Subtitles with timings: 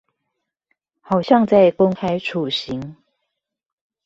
[0.99, 2.97] 好像在公開處刑